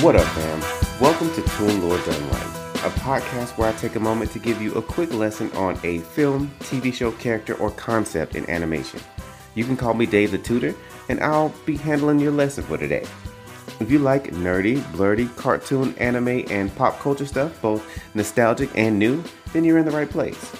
What 0.00 0.16
up, 0.16 0.26
fam? 0.26 0.60
Welcome 1.00 1.32
to 1.34 1.42
Toon 1.42 1.88
Lore 1.88 1.98
Done 1.98 2.28
Right, 2.30 2.74
a 2.84 2.90
podcast 3.00 3.56
where 3.56 3.68
I 3.68 3.72
take 3.72 3.96
a 3.96 4.00
moment 4.00 4.32
to 4.32 4.38
give 4.38 4.60
you 4.60 4.74
a 4.74 4.82
quick 4.82 5.12
lesson 5.12 5.50
on 5.52 5.78
a 5.82 6.00
film, 6.00 6.50
TV 6.60 6.92
show 6.92 7.12
character, 7.12 7.54
or 7.54 7.70
concept 7.70 8.34
in 8.34 8.48
animation. 8.50 9.00
You 9.54 9.64
can 9.64 9.76
call 9.76 9.94
me 9.94 10.04
Dave 10.04 10.32
the 10.32 10.38
Tutor, 10.38 10.74
and 11.08 11.20
I'll 11.20 11.54
be 11.64 11.76
handling 11.76 12.18
your 12.18 12.32
lesson 12.32 12.64
for 12.64 12.76
today. 12.76 13.06
If 13.80 13.90
you 13.90 13.98
like 13.98 14.32
nerdy, 14.32 14.76
blurty, 14.92 15.34
cartoon, 15.36 15.94
anime, 15.96 16.44
and 16.50 16.74
pop 16.74 16.98
culture 16.98 17.26
stuff, 17.26 17.62
both 17.62 17.86
nostalgic 18.14 18.70
and 18.74 18.98
new, 18.98 19.22
then 19.52 19.64
you're 19.64 19.78
in 19.78 19.86
the 19.86 19.90
right 19.90 20.10
place. 20.10 20.54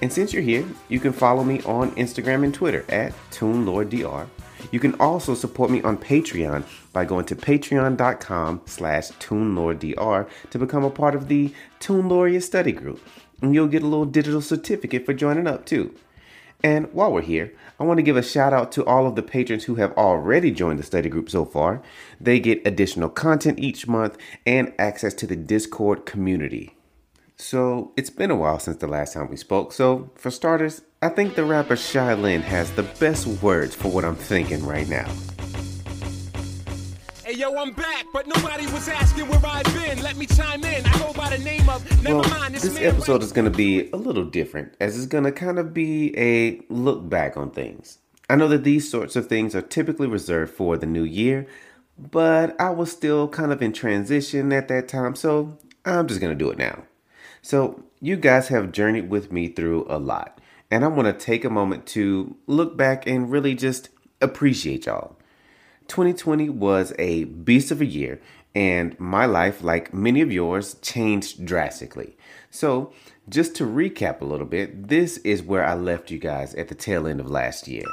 And 0.00 0.12
since 0.12 0.32
you're 0.32 0.42
here, 0.42 0.66
you 0.88 1.00
can 1.00 1.12
follow 1.12 1.44
me 1.44 1.60
on 1.62 1.90
Instagram 1.92 2.44
and 2.44 2.54
Twitter 2.54 2.84
at 2.88 3.12
ToonLoreDR. 3.30 4.28
You 4.70 4.80
can 4.80 4.94
also 4.94 5.34
support 5.34 5.70
me 5.70 5.82
on 5.82 5.98
Patreon 5.98 6.64
by 6.92 7.04
going 7.04 7.26
to 7.26 7.36
patreon.com 7.36 8.62
slash 8.66 9.08
ToonLoreDR 9.08 10.28
to 10.50 10.58
become 10.58 10.84
a 10.84 10.90
part 10.90 11.14
of 11.14 11.28
the 11.28 11.52
Toonloria 11.80 12.42
study 12.42 12.72
group. 12.72 13.00
And 13.42 13.54
you'll 13.54 13.68
get 13.68 13.82
a 13.82 13.86
little 13.86 14.06
digital 14.06 14.40
certificate 14.40 15.04
for 15.04 15.14
joining 15.14 15.46
up 15.46 15.66
too. 15.66 15.94
And 16.64 16.92
while 16.92 17.12
we're 17.12 17.22
here, 17.22 17.52
I 17.78 17.84
want 17.84 17.98
to 17.98 18.02
give 18.02 18.16
a 18.16 18.22
shout 18.22 18.52
out 18.52 18.72
to 18.72 18.84
all 18.84 19.06
of 19.06 19.14
the 19.14 19.22
patrons 19.22 19.64
who 19.64 19.74
have 19.74 19.92
already 19.92 20.50
joined 20.50 20.78
the 20.78 20.84
study 20.84 21.08
group 21.08 21.28
so 21.28 21.44
far. 21.44 21.82
They 22.20 22.40
get 22.40 22.66
additional 22.66 23.10
content 23.10 23.58
each 23.58 23.86
month 23.86 24.16
and 24.46 24.72
access 24.78 25.12
to 25.14 25.26
the 25.26 25.36
Discord 25.36 26.06
community. 26.06 26.75
So, 27.38 27.92
it's 27.98 28.08
been 28.08 28.30
a 28.30 28.34
while 28.34 28.58
since 28.58 28.78
the 28.78 28.86
last 28.86 29.12
time 29.12 29.28
we 29.28 29.36
spoke, 29.36 29.70
so 29.70 30.10
for 30.14 30.30
starters, 30.30 30.80
I 31.02 31.10
think 31.10 31.34
the 31.34 31.44
rapper 31.44 31.76
Shai 31.76 32.14
Linne 32.14 32.40
has 32.40 32.70
the 32.72 32.82
best 32.82 33.26
words 33.26 33.74
for 33.74 33.88
what 33.88 34.06
I'm 34.06 34.16
thinking 34.16 34.64
right 34.64 34.88
now. 34.88 35.06
Hey 37.22 37.34
yo, 37.34 37.54
I'm 37.54 37.72
back, 37.72 38.06
but 38.14 38.26
nobody 38.26 38.64
was 38.68 38.88
asking 38.88 39.28
where 39.28 39.40
I've 39.44 39.64
been. 39.74 40.02
Let 40.02 40.16
me 40.16 40.24
chime 40.24 40.64
in. 40.64 40.86
I 40.86 40.98
go 40.98 41.12
by 41.12 41.36
the 41.36 41.44
name 41.44 41.68
of 41.68 41.84
Never 42.02 42.20
Well, 42.20 42.30
mind. 42.30 42.54
This, 42.54 42.62
this 42.62 42.78
episode 42.78 43.22
is 43.22 43.32
going 43.32 43.44
to 43.44 43.56
be 43.56 43.90
a 43.90 43.96
little 43.96 44.24
different, 44.24 44.74
as 44.80 44.96
it's 44.96 45.06
going 45.06 45.24
to 45.24 45.32
kind 45.32 45.58
of 45.58 45.74
be 45.74 46.18
a 46.18 46.62
look 46.70 47.06
back 47.06 47.36
on 47.36 47.50
things. 47.50 47.98
I 48.30 48.36
know 48.36 48.48
that 48.48 48.64
these 48.64 48.90
sorts 48.90 49.14
of 49.14 49.26
things 49.26 49.54
are 49.54 49.60
typically 49.60 50.06
reserved 50.06 50.54
for 50.54 50.78
the 50.78 50.86
new 50.86 51.04
year, 51.04 51.46
but 51.98 52.58
I 52.58 52.70
was 52.70 52.90
still 52.90 53.28
kind 53.28 53.52
of 53.52 53.60
in 53.60 53.74
transition 53.74 54.54
at 54.54 54.68
that 54.68 54.88
time, 54.88 55.14
so 55.14 55.58
I'm 55.84 56.08
just 56.08 56.20
going 56.22 56.32
to 56.32 56.44
do 56.44 56.50
it 56.50 56.56
now. 56.56 56.84
So, 57.46 57.84
you 58.00 58.16
guys 58.16 58.48
have 58.48 58.72
journeyed 58.72 59.08
with 59.08 59.30
me 59.30 59.46
through 59.46 59.86
a 59.88 60.00
lot, 60.00 60.40
and 60.68 60.84
I 60.84 60.88
want 60.88 61.06
to 61.06 61.12
take 61.12 61.44
a 61.44 61.48
moment 61.48 61.86
to 61.94 62.34
look 62.48 62.76
back 62.76 63.06
and 63.06 63.30
really 63.30 63.54
just 63.54 63.88
appreciate 64.20 64.86
y'all. 64.86 65.16
2020 65.86 66.48
was 66.48 66.92
a 66.98 67.22
beast 67.22 67.70
of 67.70 67.80
a 67.80 67.84
year, 67.84 68.20
and 68.52 68.98
my 68.98 69.26
life, 69.26 69.62
like 69.62 69.94
many 69.94 70.22
of 70.22 70.32
yours, 70.32 70.74
changed 70.82 71.46
drastically. 71.46 72.16
So, 72.50 72.92
just 73.28 73.54
to 73.54 73.64
recap 73.64 74.22
a 74.22 74.24
little 74.24 74.44
bit, 74.44 74.88
this 74.88 75.18
is 75.18 75.40
where 75.40 75.64
I 75.64 75.74
left 75.74 76.10
you 76.10 76.18
guys 76.18 76.52
at 76.56 76.66
the 76.66 76.74
tail 76.74 77.06
end 77.06 77.20
of 77.20 77.30
last 77.30 77.68
year. 77.68 77.84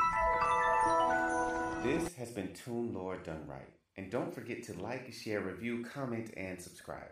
This 1.83 2.11
has 2.15 2.31
been 2.31 2.51
Toon 2.55 2.91
Lore 2.91 3.17
Done 3.17 3.45
Right. 3.45 3.69
And 3.97 4.09
don't 4.09 4.33
forget 4.33 4.63
to 4.63 4.73
like, 4.81 5.13
share, 5.13 5.41
review, 5.41 5.85
comment, 5.85 6.33
and 6.35 6.59
subscribe. 6.59 7.11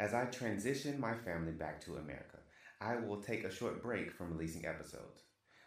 As 0.00 0.14
I 0.14 0.24
transition 0.24 0.98
my 0.98 1.12
family 1.12 1.52
back 1.52 1.78
to 1.82 1.96
America, 1.96 2.38
I 2.80 2.96
will 2.96 3.20
take 3.20 3.44
a 3.44 3.54
short 3.54 3.82
break 3.82 4.10
from 4.10 4.32
releasing 4.32 4.64
episodes. 4.64 5.24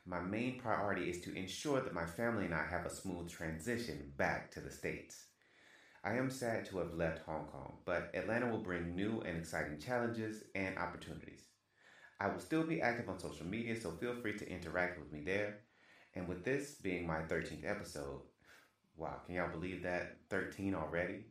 My 0.07 0.21
main 0.21 0.59
priority 0.59 1.07
is 1.07 1.21
to 1.21 1.35
ensure 1.35 1.81
that 1.81 1.93
my 1.93 2.07
family 2.07 2.45
and 2.45 2.55
I 2.55 2.65
have 2.65 2.87
a 2.87 2.89
smooth 2.89 3.29
transition 3.29 4.11
back 4.17 4.49
to 4.53 4.59
the 4.59 4.71
States. 4.71 5.25
I 6.03 6.15
am 6.15 6.31
sad 6.31 6.65
to 6.65 6.79
have 6.79 6.95
left 6.95 7.23
Hong 7.27 7.45
Kong, 7.45 7.77
but 7.85 8.09
Atlanta 8.15 8.47
will 8.47 8.63
bring 8.63 8.95
new 8.95 9.21
and 9.21 9.37
exciting 9.37 9.77
challenges 9.77 10.45
and 10.55 10.79
opportunities. 10.79 11.43
I 12.19 12.29
will 12.29 12.39
still 12.39 12.63
be 12.63 12.81
active 12.81 13.09
on 13.09 13.19
social 13.19 13.45
media, 13.45 13.79
so 13.79 13.91
feel 13.91 14.15
free 14.15 14.35
to 14.39 14.49
interact 14.49 14.97
with 14.97 15.13
me 15.13 15.21
there. 15.23 15.59
And 16.15 16.27
with 16.27 16.43
this 16.43 16.73
being 16.81 17.05
my 17.05 17.21
13th 17.21 17.69
episode, 17.69 18.21
wow, 18.97 19.21
can 19.27 19.35
y'all 19.35 19.51
believe 19.51 19.83
that? 19.83 20.17
13 20.31 20.73
already? 20.73 21.25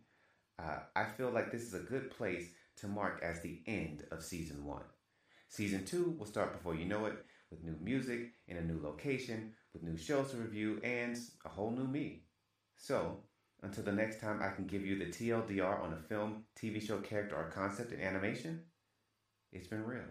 Uh, 0.56 0.78
I 0.94 1.06
feel 1.16 1.31
like 1.31 1.50
this 1.50 1.62
is 1.62 1.75
a 1.75 1.81
good 1.81 2.12
place 2.12 2.50
to 2.77 2.88
mark 2.88 3.22
as 3.22 3.41
the 3.41 3.60
end 3.66 4.05
of 4.10 4.22
season 4.22 4.65
one. 4.65 4.84
Season 5.49 5.84
two 5.84 6.16
will 6.19 6.27
start 6.27 6.53
before 6.53 6.75
you 6.75 6.84
know 6.84 7.06
it 7.06 7.15
with 7.50 7.62
new 7.62 7.77
music 7.81 8.33
in 8.49 8.56
a 8.56 8.62
new 8.62 8.81
location, 8.83 9.53
with 9.75 9.83
new 9.83 9.97
shows 9.97 10.31
to 10.31 10.38
review, 10.38 10.81
and 10.82 11.16
a 11.44 11.49
whole 11.49 11.71
new 11.71 11.87
me. 11.87 12.25
So, 12.77 13.19
until 13.62 13.84
the 13.84 13.93
next 13.93 14.21
time 14.21 14.41
I 14.43 14.49
can 14.49 14.66
give 14.66 14.84
you 14.84 14.99
the 14.99 15.06
TLDR 15.06 15.82
on 15.82 15.93
a 15.93 16.09
film, 16.09 16.44
TV 16.59 16.81
show 16.81 16.99
character, 16.99 17.37
or 17.37 17.50
concept 17.50 17.93
in 17.93 18.00
animation, 18.00 18.62
it's 19.53 19.69
been 19.69 19.84
real. 19.84 20.03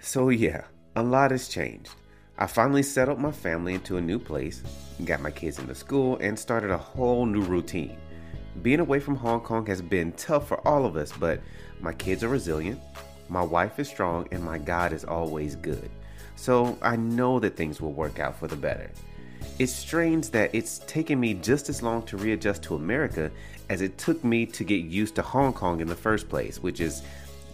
So, 0.00 0.28
yeah, 0.28 0.64
a 0.96 1.02
lot 1.02 1.30
has 1.30 1.48
changed. 1.48 1.90
I 2.38 2.46
finally 2.46 2.82
settled 2.82 3.18
my 3.18 3.32
family 3.32 3.74
into 3.74 3.96
a 3.96 4.00
new 4.00 4.18
place, 4.18 4.62
got 5.04 5.22
my 5.22 5.30
kids 5.30 5.58
into 5.58 5.74
school, 5.74 6.18
and 6.18 6.38
started 6.38 6.70
a 6.70 6.76
whole 6.76 7.24
new 7.24 7.42
routine. 7.42 7.96
Being 8.62 8.80
away 8.80 9.00
from 9.00 9.16
Hong 9.16 9.40
Kong 9.40 9.66
has 9.66 9.82
been 9.82 10.12
tough 10.12 10.48
for 10.48 10.66
all 10.66 10.86
of 10.86 10.96
us, 10.96 11.12
but 11.12 11.40
my 11.80 11.92
kids 11.92 12.24
are 12.24 12.28
resilient, 12.28 12.80
my 13.28 13.42
wife 13.42 13.78
is 13.78 13.88
strong, 13.88 14.26
and 14.32 14.42
my 14.42 14.58
God 14.58 14.92
is 14.92 15.04
always 15.04 15.56
good. 15.56 15.90
So 16.36 16.78
I 16.82 16.96
know 16.96 17.38
that 17.40 17.56
things 17.56 17.80
will 17.80 17.92
work 17.92 18.18
out 18.18 18.38
for 18.38 18.46
the 18.46 18.56
better. 18.56 18.90
It's 19.58 19.72
strange 19.72 20.30
that 20.30 20.54
it's 20.54 20.78
taken 20.80 21.18
me 21.18 21.34
just 21.34 21.68
as 21.68 21.82
long 21.82 22.02
to 22.04 22.16
readjust 22.16 22.62
to 22.64 22.74
America 22.74 23.30
as 23.70 23.80
it 23.80 23.98
took 23.98 24.22
me 24.22 24.46
to 24.46 24.64
get 24.64 24.84
used 24.84 25.14
to 25.16 25.22
Hong 25.22 25.52
Kong 25.52 25.80
in 25.80 25.88
the 25.88 25.94
first 25.94 26.28
place, 26.28 26.62
which 26.62 26.80
is 26.80 27.02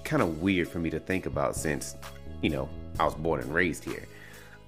kind 0.04 0.22
of 0.22 0.40
weird 0.42 0.68
for 0.68 0.78
me 0.78 0.90
to 0.90 0.98
think 0.98 1.26
about 1.26 1.56
since, 1.56 1.96
you 2.42 2.50
know, 2.50 2.68
I 2.98 3.04
was 3.04 3.14
born 3.14 3.40
and 3.40 3.54
raised 3.54 3.84
here. 3.84 4.06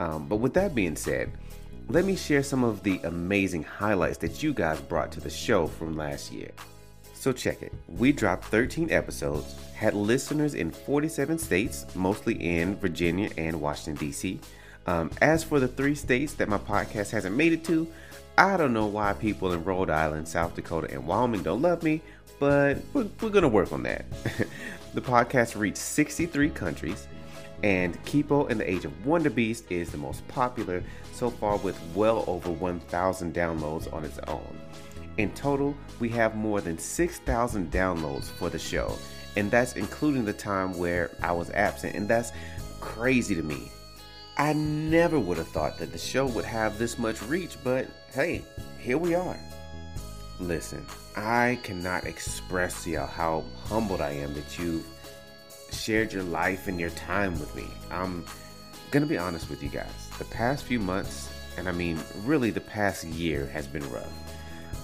Um, 0.01 0.27
but 0.29 0.37
with 0.37 0.55
that 0.55 0.75
being 0.75 0.97
said, 0.97 1.33
let 1.89 2.05
me 2.05 2.17
share 2.17 2.43
some 2.43 2.65
of 2.65 2.83
the 2.83 3.01
amazing 3.05 3.63
highlights 3.63 4.19
that 4.19 4.43
you 4.43 4.53
guys 4.53 4.81
brought 4.81 5.13
to 5.13 5.21
the 5.21 5.31
show 5.31 5.67
from 5.67 5.97
last 5.97 6.33
year. 6.33 6.51
So 7.13 7.33
check 7.33 7.63
it. 7.63 7.73
We 7.89 8.13
dropped 8.13 8.45
13 8.47 8.91
episodes, 8.91 9.55
had 9.75 9.95
listeners 9.95 10.55
in 10.55 10.71
47 10.71 11.39
states, 11.39 11.87
mostly 11.95 12.35
in 12.35 12.77
Virginia 12.77 13.31
and 13.39 13.61
Washington, 13.61 13.95
D.C. 13.95 14.41
Um, 14.87 15.11
as 15.23 15.43
for 15.43 15.61
the 15.61 15.69
three 15.69 15.95
states 15.95 16.35
that 16.35 16.49
my 16.49 16.59
podcast 16.59 17.11
hasn't 17.11 17.37
made 17.37 17.53
it 17.53 17.65
to, 17.65 17.87
I 18.37 18.57
don't 18.57 18.73
know 18.73 18.87
why 18.87 19.13
people 19.13 19.53
in 19.53 19.65
Rhode 19.65 19.91
Island, 19.91 20.27
South 20.27 20.55
Dakota, 20.55 20.89
and 20.91 21.07
Wyoming 21.07 21.43
don't 21.43 21.63
love 21.63 21.83
me, 21.83 22.03
but 22.39 22.79
we're, 22.93 23.09
we're 23.21 23.31
going 23.31 23.43
to 23.43 23.49
work 23.49 23.73
on 23.73 23.85
that. 23.85 24.05
the 24.95 25.01
podcast 25.01 25.59
reached 25.59 25.79
63 25.79 26.51
countries, 26.51 27.07
and 27.65 27.97
Kipo 28.05 28.51
and 28.51 28.61
the 28.61 28.71
Age 28.71 28.85
of 28.85 29.07
Wonder 29.07 29.31
Beast 29.31 29.65
is 29.71 29.91
the 29.91 29.97
most 29.97 30.29
popular 30.29 30.85
so 31.15 31.31
far 31.31 31.57
with 31.57 31.81
well 31.95 32.23
over 32.27 32.51
1,000 32.51 33.35
downloads 33.35 33.91
on 33.91 34.05
its 34.05 34.19
own. 34.29 34.61
In 35.17 35.33
total, 35.33 35.75
we 35.99 36.11
have 36.11 36.37
more 36.37 36.61
than 36.61 36.77
6,000 36.77 37.73
downloads 37.73 38.25
for 38.25 38.51
the 38.51 38.59
show, 38.59 38.99
and 39.37 39.51
that's 39.51 39.77
including 39.77 40.27
the 40.27 40.33
time 40.35 40.77
where 40.77 41.11
I 41.23 41.33
was 41.33 41.49
absent, 41.53 41.97
and 41.97 42.07
that's 42.07 42.33
crazy 42.81 43.35
to 43.35 43.43
me. 43.43 43.73
I 44.37 44.53
never 44.53 45.19
would 45.19 45.39
have 45.39 45.49
thought 45.49 45.79
that 45.79 45.91
the 45.91 45.99
show 45.99 46.27
would 46.27 46.45
have 46.45 46.79
this 46.79 46.99
much 46.99 47.23
reach, 47.23 47.57
but 47.65 47.87
hey, 48.13 48.45
here 48.79 48.99
we 48.99 49.15
are. 49.15 49.39
Listen, 50.39 50.85
I 51.17 51.59
cannot 51.63 52.05
express 52.05 52.85
to 52.85 52.91
y'all 52.91 53.07
how 53.07 53.43
humbled 53.65 54.03
I 54.03 54.11
am 54.11 54.35
that 54.35 54.59
you've 54.59 54.85
shared 55.75 56.13
your 56.13 56.23
life 56.23 56.69
and 56.69 56.81
your 56.81 56.91
time 56.91 57.39
with 57.41 57.55
me. 57.55 57.67
I'm 57.91 58.25
gonna 58.91 59.07
be 59.07 59.19
honest 59.19 59.51
with 59.51 59.63
you 59.63 59.69
guys. 59.69 60.09
The 60.19 60.25
past 60.27 60.65
few 60.65 60.79
months, 60.79 61.29
and 61.57 61.69
I 61.69 61.73
mean 61.73 61.99
really 62.25 62.51
the 62.51 62.61
past 62.61 63.05
year, 63.05 63.47
has 63.47 63.67
been 63.67 63.89
rough. 63.91 64.13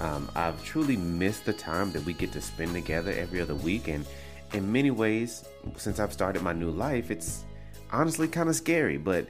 Um, 0.01 0.31
I've 0.35 0.63
truly 0.65 0.97
missed 0.97 1.45
the 1.45 1.53
time 1.53 1.93
that 1.93 2.05
we 2.05 2.13
get 2.15 2.33
to 2.33 2.41
spend 2.41 2.73
together 2.73 3.13
every 3.13 3.41
other 3.41 3.55
week, 3.55 3.89
and 3.89 4.07
in 4.53 4.71
many 4.71 4.91
ways, 4.91 5.45
since 5.77 6.01
I've 6.01 6.13
started 6.13 6.43
my 6.43 6.53
new 6.53 6.71
life, 6.71 7.11
it's 7.11 7.45
honestly 7.93 8.29
kind 8.29 8.49
of 8.49 8.57
scary. 8.57 8.97
But 8.97 9.29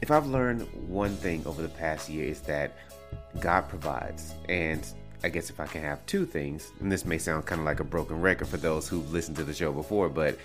if 0.00 0.10
I've 0.10 0.26
learned 0.26 0.62
one 0.88 1.14
thing 1.16 1.42
over 1.46 1.62
the 1.62 1.68
past 1.68 2.08
year, 2.08 2.24
is 2.24 2.40
that 2.42 2.76
God 3.40 3.68
provides. 3.68 4.34
And 4.48 4.86
I 5.22 5.28
guess 5.28 5.50
if 5.50 5.60
I 5.60 5.66
can 5.66 5.82
have 5.82 6.04
two 6.06 6.24
things, 6.24 6.70
and 6.80 6.90
this 6.90 7.04
may 7.04 7.18
sound 7.18 7.46
kind 7.46 7.60
of 7.60 7.64
like 7.64 7.80
a 7.80 7.84
broken 7.84 8.20
record 8.20 8.48
for 8.48 8.56
those 8.56 8.88
who've 8.88 9.12
listened 9.12 9.36
to 9.36 9.44
the 9.44 9.54
show 9.54 9.72
before, 9.72 10.08
but 10.08 10.38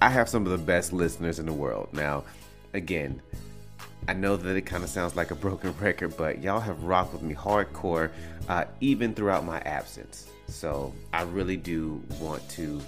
I 0.00 0.10
have 0.10 0.28
some 0.28 0.46
of 0.46 0.52
the 0.52 0.58
best 0.58 0.92
listeners 0.92 1.38
in 1.38 1.46
the 1.46 1.52
world. 1.52 1.88
Now, 1.92 2.24
again, 2.72 3.20
I 4.06 4.12
know 4.12 4.36
that 4.36 4.56
it 4.56 4.62
kind 4.62 4.84
of 4.84 4.90
sounds 4.90 5.16
like 5.16 5.30
a 5.30 5.34
broken 5.34 5.74
record, 5.80 6.16
but 6.16 6.40
y'all 6.40 6.60
have 6.60 6.84
rocked 6.84 7.12
with 7.12 7.22
me 7.22 7.34
hardcore 7.34 8.10
uh, 8.48 8.64
even 8.80 9.14
throughout 9.14 9.44
my 9.44 9.58
absence. 9.60 10.30
So 10.46 10.94
I 11.12 11.22
really 11.22 11.56
do 11.56 12.02
want 12.20 12.48
to 12.50 12.80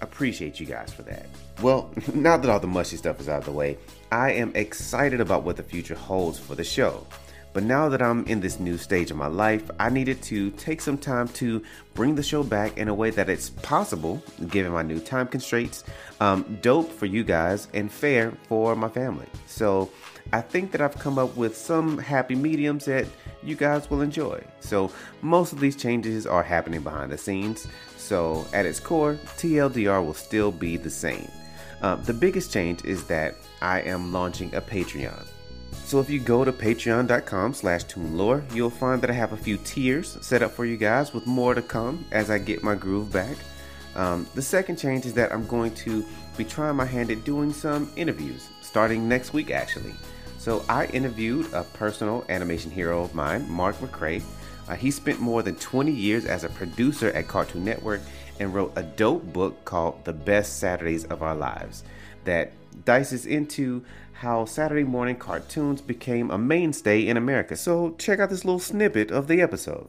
appreciate 0.00 0.60
you 0.60 0.66
guys 0.66 0.92
for 0.92 1.02
that. 1.02 1.26
Well, 1.62 1.90
now 2.14 2.36
that 2.36 2.48
all 2.48 2.60
the 2.60 2.66
mushy 2.66 2.96
stuff 2.96 3.18
is 3.18 3.28
out 3.28 3.38
of 3.38 3.44
the 3.46 3.52
way, 3.52 3.78
I 4.12 4.32
am 4.32 4.52
excited 4.54 5.20
about 5.20 5.42
what 5.42 5.56
the 5.56 5.62
future 5.62 5.96
holds 5.96 6.38
for 6.38 6.54
the 6.54 6.64
show. 6.64 7.06
But 7.52 7.64
now 7.64 7.88
that 7.88 8.02
I'm 8.02 8.24
in 8.26 8.40
this 8.40 8.60
new 8.60 8.76
stage 8.76 9.10
of 9.10 9.16
my 9.16 9.26
life, 9.26 9.70
I 9.80 9.88
needed 9.88 10.22
to 10.24 10.50
take 10.52 10.80
some 10.80 10.98
time 10.98 11.28
to 11.28 11.62
bring 11.94 12.14
the 12.14 12.22
show 12.22 12.42
back 12.42 12.76
in 12.76 12.88
a 12.88 12.94
way 12.94 13.10
that 13.10 13.28
it's 13.28 13.50
possible, 13.50 14.22
given 14.48 14.72
my 14.72 14.82
new 14.82 15.00
time 15.00 15.26
constraints, 15.26 15.84
um, 16.20 16.58
dope 16.62 16.92
for 16.92 17.06
you 17.06 17.24
guys, 17.24 17.68
and 17.74 17.90
fair 17.90 18.32
for 18.48 18.76
my 18.76 18.88
family. 18.88 19.26
So 19.46 19.90
I 20.32 20.40
think 20.42 20.72
that 20.72 20.80
I've 20.80 20.98
come 20.98 21.18
up 21.18 21.36
with 21.36 21.56
some 21.56 21.96
happy 21.96 22.34
mediums 22.34 22.84
that 22.84 23.06
you 23.42 23.56
guys 23.56 23.90
will 23.90 24.02
enjoy. 24.02 24.42
So 24.60 24.92
most 25.22 25.52
of 25.52 25.60
these 25.60 25.76
changes 25.76 26.26
are 26.26 26.42
happening 26.42 26.82
behind 26.82 27.10
the 27.10 27.18
scenes. 27.18 27.66
So 27.96 28.46
at 28.52 28.66
its 28.66 28.78
core, 28.78 29.14
TLDR 29.36 30.04
will 30.04 30.14
still 30.14 30.52
be 30.52 30.76
the 30.76 30.90
same. 30.90 31.28
Uh, 31.80 31.94
the 31.94 32.12
biggest 32.12 32.52
change 32.52 32.84
is 32.84 33.04
that 33.04 33.36
I 33.62 33.80
am 33.82 34.12
launching 34.12 34.54
a 34.54 34.60
Patreon. 34.60 35.26
So 35.88 36.00
if 36.00 36.10
you 36.10 36.20
go 36.20 36.44
to 36.44 36.52
patreon.com 36.52 37.54
slash 37.54 37.86
toonlore, 37.86 38.44
you'll 38.54 38.68
find 38.68 39.00
that 39.00 39.08
I 39.08 39.14
have 39.14 39.32
a 39.32 39.38
few 39.38 39.56
tiers 39.56 40.18
set 40.20 40.42
up 40.42 40.50
for 40.50 40.66
you 40.66 40.76
guys 40.76 41.14
with 41.14 41.26
more 41.26 41.54
to 41.54 41.62
come 41.62 42.04
as 42.12 42.30
I 42.30 42.36
get 42.36 42.62
my 42.62 42.74
groove 42.74 43.10
back. 43.10 43.38
Um, 43.96 44.26
the 44.34 44.42
second 44.42 44.76
change 44.76 45.06
is 45.06 45.14
that 45.14 45.32
I'm 45.32 45.46
going 45.46 45.74
to 45.76 46.04
be 46.36 46.44
trying 46.44 46.76
my 46.76 46.84
hand 46.84 47.10
at 47.10 47.24
doing 47.24 47.54
some 47.54 47.90
interviews, 47.96 48.50
starting 48.60 49.08
next 49.08 49.32
week 49.32 49.50
actually. 49.50 49.94
So 50.36 50.62
I 50.68 50.88
interviewed 50.88 51.50
a 51.54 51.62
personal 51.62 52.22
animation 52.28 52.70
hero 52.70 53.02
of 53.02 53.14
mine, 53.14 53.50
Mark 53.50 53.74
McCray. 53.76 54.22
Uh, 54.68 54.74
he 54.74 54.90
spent 54.90 55.20
more 55.20 55.42
than 55.42 55.54
20 55.54 55.90
years 55.90 56.26
as 56.26 56.44
a 56.44 56.50
producer 56.50 57.12
at 57.12 57.28
Cartoon 57.28 57.64
Network 57.64 58.02
and 58.40 58.52
wrote 58.52 58.74
a 58.76 58.82
dope 58.82 59.24
book 59.32 59.64
called 59.64 60.04
The 60.04 60.12
Best 60.12 60.58
Saturdays 60.58 61.06
of 61.06 61.22
Our 61.22 61.34
Lives 61.34 61.82
that 62.28 62.52
dices 62.84 63.26
into 63.26 63.82
how 64.12 64.44
Saturday 64.44 64.84
morning 64.84 65.16
cartoons 65.16 65.80
became 65.80 66.30
a 66.30 66.36
mainstay 66.36 67.06
in 67.06 67.16
America. 67.16 67.56
So 67.56 67.94
check 67.98 68.20
out 68.20 68.28
this 68.28 68.44
little 68.44 68.60
snippet 68.60 69.10
of 69.10 69.28
the 69.28 69.40
episode. 69.40 69.88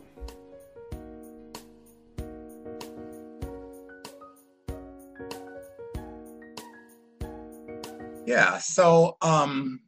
Yeah, 8.25 8.57
so 8.59 9.17
um 9.21 9.81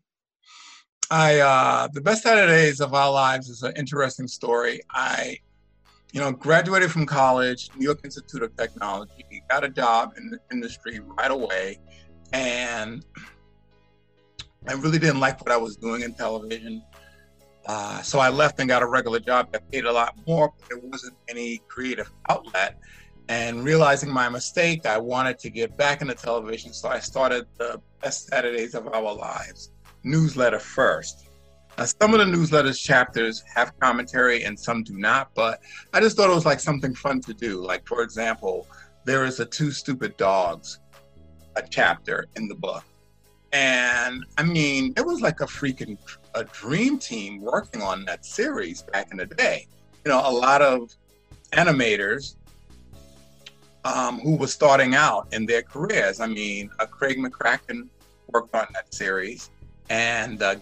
I 1.09 1.39
uh 1.39 1.88
the 1.94 2.01
best 2.01 2.24
Saturdays 2.24 2.81
of 2.81 2.94
our 2.94 3.12
lives 3.12 3.48
is 3.48 3.63
an 3.63 3.74
interesting 3.77 4.27
story. 4.27 4.81
I 4.89 5.38
you 6.12 6.19
know, 6.19 6.33
graduated 6.33 6.92
from 6.92 7.06
college, 7.06 7.69
New 7.77 7.86
York 7.86 8.01
Institute 8.03 8.44
of 8.44 8.53
Technology, 8.57 9.25
got 9.50 9.63
a 9.63 9.69
job 9.69 10.13
in 10.18 10.30
the 10.30 10.39
industry 10.51 11.00
right 11.00 11.31
away, 11.31 11.80
and 12.33 13.06
I 14.68 14.74
really 14.74 15.00
didn't 15.00 15.19
like 15.19 15.42
what 15.42 15.51
I 15.51 15.57
was 15.57 15.75
doing 15.75 16.01
in 16.01 16.13
television. 16.13 16.83
Uh, 17.66 18.01
so 18.01 18.19
I 18.19 18.30
left 18.30 18.60
and 18.60 18.68
got 18.68 18.81
a 18.81 18.88
regular 18.88 19.19
job 19.19 19.51
that 19.51 19.69
paid 19.72 19.86
a 19.86 19.92
lot 19.92 20.16
more, 20.28 20.54
but 20.57 20.69
there 20.69 20.80
wasn't 20.80 21.16
any 21.28 21.62
creative 21.68 22.12
outlet. 22.30 22.80
And 23.30 23.63
realizing 23.63 24.12
my 24.12 24.30
mistake, 24.30 24.86
I 24.86 24.98
wanted 24.98 25.39
to 25.39 25.50
get 25.50 25.78
back 25.78 26.01
into 26.01 26.13
television. 26.16 26.74
So 26.74 26.89
I 26.89 27.00
started 27.00 27.48
the 27.57 27.81
Best 28.01 28.28
Saturdays 28.28 28.74
of 28.75 28.88
Our 28.88 29.13
Lives 29.13 29.72
newsletter 30.04 30.60
first. 30.60 31.27
Some 32.01 32.13
of 32.13 32.19
the 32.19 32.25
newsletters 32.25 32.80
chapters 32.80 33.44
have 33.56 33.77
commentary 33.80 34.44
and 34.44 34.60
some 34.60 34.84
do 34.84 34.98
not, 34.98 35.34
but 35.34 35.62
I 35.94 36.00
just 36.00 36.18
thought 36.18 36.30
it 36.30 36.36
was 36.36 36.45
like 36.45 36.60
something 36.60 36.94
fun 36.94 37.22
to 37.22 37.34
do. 37.34 37.63
Like, 37.63 37.88
for 37.88 38.01
example, 38.01 38.68
there 39.06 39.24
is 39.25 39.39
a 39.39 39.45
Two 39.45 39.72
Stupid 39.72 40.18
Dogs 40.18 40.80
a 41.56 41.63
chapter 41.69 42.25
in 42.36 42.48
the 42.48 42.56
book. 42.56 42.83
And 43.53 44.25
I 44.38 44.44
mean, 44.44 44.94
it 44.95 45.06
was 45.06 45.21
like 45.21 45.42
a 45.42 45.45
freaking 45.45 45.98
a 46.36 46.44
dream 46.45 46.98
team 46.98 47.42
working 47.42 47.81
on 47.81 48.06
that 48.06 48.25
series 48.25 48.83
back 48.83 49.12
in 49.12 49.18
the 49.18 49.25
day. 49.25 49.68
You 50.06 50.12
know, 50.12 50.21
a 50.24 50.31
lot 50.31 50.62
of 50.62 50.95
animators 51.51 52.36
um, 53.83 54.19
who 54.19 54.36
were 54.36 54.48
starting 54.48 54.95
out 54.95 55.27
in 55.33 55.45
their 55.45 55.62
careers. 55.62 56.19
I 56.19 56.27
mean, 56.27 56.69
uh, 56.80 56.86
Craig 56.86 57.18
McCracken 57.18 57.89
worked 58.27 58.56
on 58.56 58.68
that 58.74 58.94
series, 58.94 59.50
and 59.89 60.42
uh, 60.42 60.56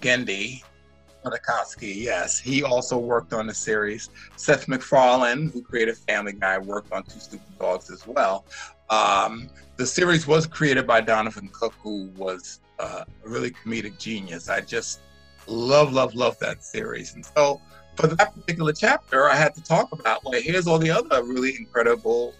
Tartakovsky, 1.23 1.95
yes, 1.95 2.39
he 2.39 2.63
also 2.63 2.97
worked 2.97 3.33
on 3.33 3.47
the 3.47 3.53
series. 3.53 4.09
Seth 4.37 4.67
MacFarlane, 4.67 5.49
who 5.51 5.61
created 5.61 5.97
Family 5.97 6.33
Guy, 6.33 6.57
worked 6.57 6.91
on 6.93 7.03
Two 7.03 7.19
Stupid 7.19 7.59
Dogs 7.59 7.91
as 7.91 8.07
well. 8.07 8.45
Um, 8.89 9.49
the 9.77 9.85
series 9.85 10.27
was 10.27 10.45
created 10.45 10.85
by 10.85 11.01
Donovan 11.01 11.49
Cook, 11.53 11.73
who 11.81 12.09
was 12.17 12.59
uh, 12.79 13.03
a 13.25 13.29
really 13.29 13.51
comedic 13.51 13.97
genius. 13.99 14.49
I 14.49 14.61
just 14.61 14.99
love, 15.47 15.93
love, 15.93 16.15
love 16.15 16.37
that 16.39 16.63
series. 16.63 17.15
And 17.15 17.25
so 17.25 17.61
for 17.95 18.07
that 18.07 18.33
particular 18.33 18.73
chapter, 18.73 19.29
I 19.29 19.35
had 19.35 19.53
to 19.55 19.63
talk 19.63 19.91
about, 19.91 20.25
like, 20.25 20.43
here's 20.43 20.67
all 20.67 20.79
the 20.79 20.91
other 20.91 21.23
really 21.23 21.55
incredible 21.57 22.33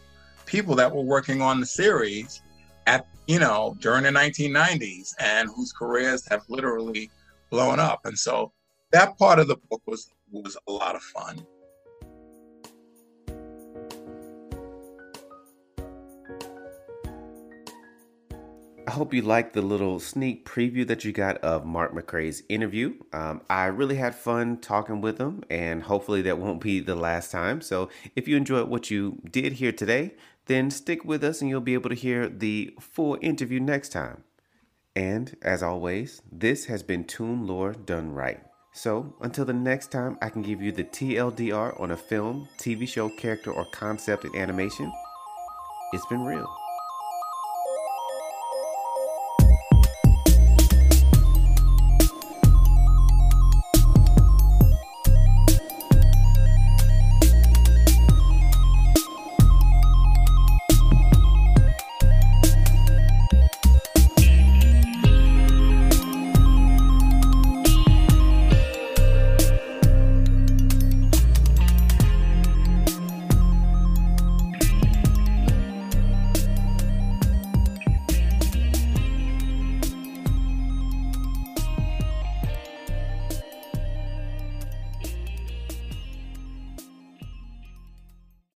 people 0.46 0.76
that 0.76 0.94
were 0.94 1.02
working 1.02 1.42
on 1.42 1.60
the 1.60 1.66
series 1.66 2.42
at, 2.88 3.08
you 3.28 3.40
know, 3.40 3.78
during 3.80 4.04
the 4.04 4.10
1990s 4.10 5.14
and 5.20 5.50
whose 5.56 5.72
careers 5.72 6.28
have 6.30 6.44
literally 6.50 7.12
blown 7.50 7.80
up. 7.80 8.06
And 8.06 8.18
so 8.18 8.52
that 8.92 9.18
part 9.18 9.40
of 9.40 9.48
the 9.48 9.58
book 9.70 9.82
was 9.86 10.10
was 10.32 10.58
a 10.68 10.72
lot 10.72 10.96
of 10.96 11.02
fun. 11.02 11.46
I 18.90 18.92
hope 18.92 19.14
you 19.14 19.22
liked 19.22 19.54
the 19.54 19.62
little 19.62 20.00
sneak 20.00 20.48
preview 20.48 20.88
that 20.88 21.06
you 21.06 21.12
got 21.12 21.38
of 21.44 21.64
Mark 21.64 21.94
McCray's 21.94 22.42
interview. 22.50 22.96
Um, 23.14 23.42
I 23.48 23.66
really 23.66 23.98
had 23.98 24.16
fun 24.16 24.58
talking 24.58 25.00
with 25.00 25.20
him, 25.20 25.44
and 25.48 25.84
hopefully 25.84 26.24
that 26.24 26.40
won't 26.40 26.60
be 26.60 26.80
the 26.80 26.96
last 26.96 27.30
time. 27.30 27.62
So, 27.62 27.90
if 28.16 28.28
you 28.28 28.36
enjoyed 28.36 28.68
what 28.68 28.90
you 28.90 29.22
did 29.30 29.54
here 29.54 29.72
today, 29.72 30.16
then 30.48 30.72
stick 30.72 31.06
with 31.06 31.24
us 31.24 31.40
and 31.40 31.52
you'll 31.52 31.62
be 31.62 31.76
able 31.76 31.92
to 31.92 31.96
hear 31.96 32.28
the 32.28 32.74
full 32.80 33.16
interview 33.22 33.60
next 33.60 33.90
time. 33.90 34.24
And 34.96 35.38
as 35.44 35.62
always, 35.62 36.24
this 36.32 36.66
has 36.66 36.82
been 36.82 37.04
Toon 37.04 37.46
Lore 37.46 37.74
done 37.74 38.14
right. 38.14 38.42
So, 38.74 39.14
until 39.22 39.46
the 39.46 39.54
next 39.54 39.92
time 39.92 40.18
I 40.20 40.30
can 40.30 40.42
give 40.42 40.64
you 40.64 40.72
the 40.72 40.84
TLDR 40.84 41.80
on 41.80 41.92
a 41.92 41.96
film, 41.96 42.50
TV 42.58 42.88
show, 42.88 43.08
character, 43.10 43.52
or 43.52 43.68
concept 43.72 44.26
in 44.26 44.36
animation, 44.36 44.92
it's 45.94 46.08
been 46.08 46.26
real. 46.26 46.52